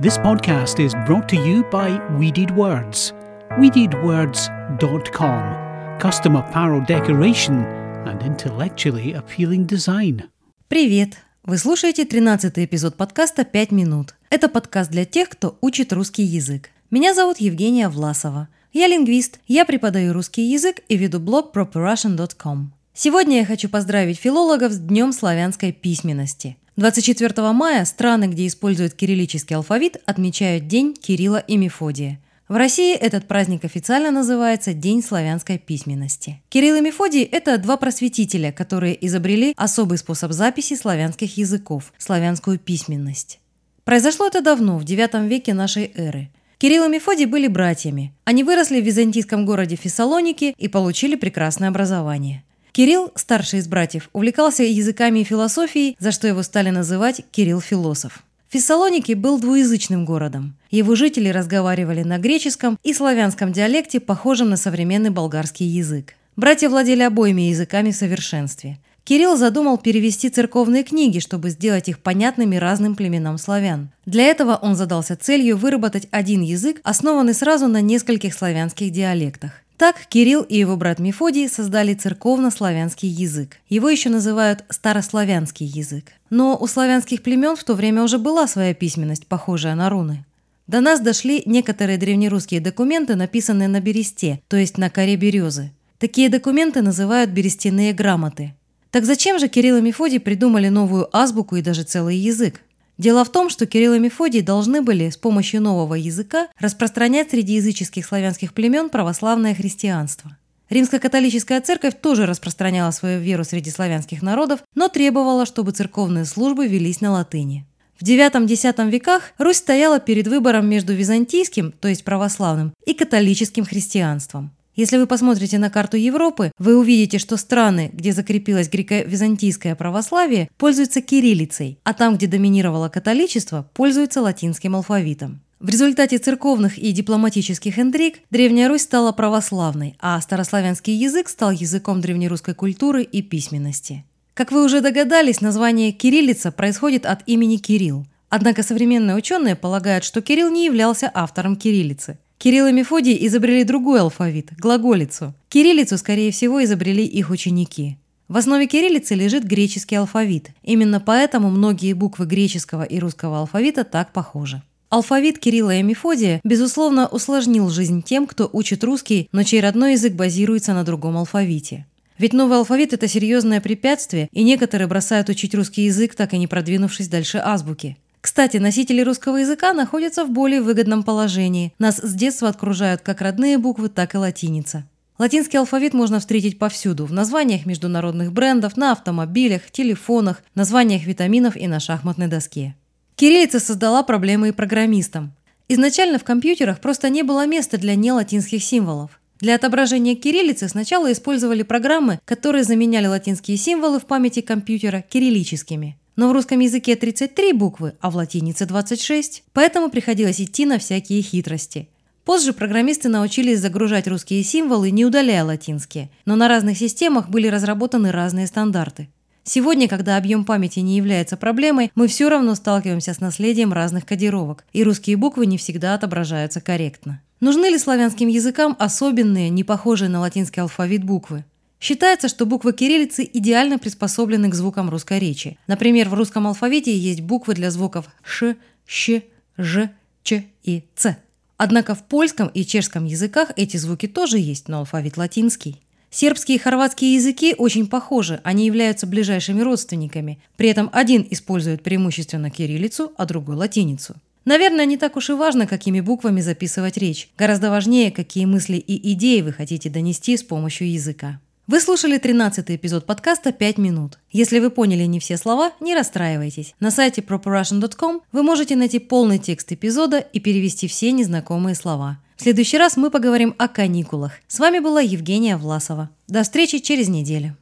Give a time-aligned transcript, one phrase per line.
[0.00, 3.12] This podcast is brought to you by We Did Words.
[3.58, 5.98] WeDidWords.com.
[6.00, 7.66] Custom apparel decoration
[8.06, 10.22] and intellectually appealing design.
[10.68, 11.18] Привет!
[11.44, 14.14] Вы слушаете 13 эпизод подкаста «5 минут».
[14.30, 16.70] Это подкаст для тех, кто учит русский язык.
[16.90, 18.48] Меня зовут Евгения Власова.
[18.72, 22.72] Я лингвист, я преподаю русский язык и веду блог properrussian.com.
[22.94, 26.56] Сегодня я хочу поздравить филологов с Днем славянской письменности.
[26.76, 32.20] 24 мая страны, где используют кириллический алфавит, отмечают День Кирилла и Мефодия.
[32.48, 36.42] В России этот праздник официально называется День славянской письменности.
[36.48, 43.38] Кирилл и Мефодий– это два просветителя, которые изобрели особый способ записи славянских языков– славянскую письменность.
[43.84, 46.30] Произошло это давно, в IX веке нашей эры.
[46.58, 48.12] Кирилл и Мефодий были братьями.
[48.24, 52.44] Они выросли в византийском городе Фессалоники и получили прекрасное образование.
[52.72, 58.22] Кирилл, старший из братьев, увлекался языками и философией, за что его стали называть Кирилл-философ.
[58.48, 60.56] Фессалоники был двуязычным городом.
[60.70, 66.14] Его жители разговаривали на греческом и славянском диалекте, похожем на современный болгарский язык.
[66.36, 68.78] Братья владели обоими языками в совершенстве.
[69.04, 73.90] Кирилл задумал перевести церковные книги, чтобы сделать их понятными разным племенам славян.
[74.06, 79.52] Для этого он задался целью выработать один язык, основанный сразу на нескольких славянских диалектах.
[79.80, 83.56] Так Кирилл и его брат Мефодий создали церковно-славянский язык.
[83.70, 86.12] Его еще называют старославянский язык.
[86.28, 90.26] Но у славянских племен в то время уже была своя письменность, похожая на руны.
[90.66, 95.72] До нас дошли некоторые древнерусские документы, написанные на бересте, то есть на коре березы.
[95.96, 98.52] Такие документы называют берестяные грамоты.
[98.90, 102.60] Так зачем же Кирилл и Мефодий придумали новую азбуку и даже целый язык?
[103.00, 107.54] Дело в том, что Кирилл и Мефодий должны были с помощью нового языка распространять среди
[107.54, 110.36] языческих славянских племен православное христианство.
[110.68, 117.00] Римско-католическая церковь тоже распространяла свою веру среди славянских народов, но требовала, чтобы церковные службы велись
[117.00, 117.64] на латыни.
[117.98, 124.54] В IX-X веках Русь стояла перед выбором между византийским, то есть православным, и католическим христианством.
[124.80, 131.02] Если вы посмотрите на карту Европы, вы увидите, что страны, где закрепилось греко-византийское православие, пользуются
[131.02, 135.42] кириллицей, а там, где доминировало католичество, пользуются латинским алфавитом.
[135.58, 142.00] В результате церковных и дипломатических интриг Древняя Русь стала православной, а старославянский язык стал языком
[142.00, 144.06] древнерусской культуры и письменности.
[144.32, 148.06] Как вы уже догадались, название «кириллица» происходит от имени Кирилл.
[148.30, 154.00] Однако современные ученые полагают, что Кирилл не являлся автором кириллицы– Кирилл и Мефодий изобрели другой
[154.00, 155.34] алфавит– глаголицу.
[155.50, 157.98] Кириллицу, скорее всего, изобрели их ученики.
[158.28, 160.48] В основе кириллицы лежит греческий алфавит.
[160.62, 164.62] Именно поэтому многие буквы греческого и русского алфавита так похожи.
[164.88, 170.14] Алфавит Кирилла и Мефодия, безусловно, усложнил жизнь тем, кто учит русский, но чей родной язык
[170.14, 171.84] базируется на другом алфавите.
[172.16, 176.46] Ведь новый алфавит– это серьезное препятствие, и некоторые бросают учить русский язык, так и не
[176.46, 177.98] продвинувшись дальше азбуки.
[178.20, 181.72] Кстати, носители русского языка находятся в более выгодном положении.
[181.78, 184.84] Нас с детства окружают как родные буквы, так и латиница.
[185.18, 191.66] Латинский алфавит можно встретить повсюду– в названиях международных брендов, на автомобилях, телефонах, названиях витаминов и
[191.66, 192.74] на шахматной доске.
[193.16, 195.34] Кириллица создала проблемы и программистам.
[195.68, 199.20] Изначально в компьютерах просто не было места для нелатинских символов.
[199.40, 205.98] Для отображения кириллицы сначала использовали программы, которые заменяли латинские символы в памяти компьютера кириллическими.
[206.20, 211.22] Но в русском языке 33 буквы, а в латинице 26, поэтому приходилось идти на всякие
[211.22, 211.88] хитрости.
[212.26, 218.12] Позже программисты научились загружать русские символы, не удаляя латинские, но на разных системах были разработаны
[218.12, 219.08] разные стандарты.
[219.44, 224.66] Сегодня, когда объем памяти не является проблемой, мы все равно сталкиваемся с наследием разных кодировок,
[224.74, 227.22] и русские буквы не всегда отображаются корректно.
[227.40, 231.46] Нужны ли славянским языкам особенные, не похожие на латинский алфавит буквы?
[231.80, 235.58] Считается, что буквы кириллицы идеально приспособлены к звукам русской речи.
[235.66, 239.22] Например, в русском алфавите есть буквы для звуков ш, щ,
[239.56, 239.90] ж,
[240.22, 241.16] ч и ц.
[241.56, 245.80] Однако в польском и чешском языках эти звуки тоже есть, но алфавит латинский.
[246.10, 250.38] Сербские и хорватские языки очень похожи, они являются ближайшими родственниками.
[250.56, 254.16] При этом один использует преимущественно кириллицу, а другой латиницу.
[254.44, 257.30] Наверное, не так уж и важно, какими буквами записывать речь.
[257.38, 261.40] Гораздо важнее, какие мысли и идеи вы хотите донести с помощью языка.
[261.70, 264.18] Вы слушали 13 эпизод подкаста «5 минут».
[264.32, 266.74] Если вы поняли не все слова, не расстраивайтесь.
[266.80, 272.18] На сайте properrussian.com вы можете найти полный текст эпизода и перевести все незнакомые слова.
[272.34, 274.32] В следующий раз мы поговорим о каникулах.
[274.48, 276.10] С вами была Евгения Власова.
[276.26, 277.56] До встречи через неделю.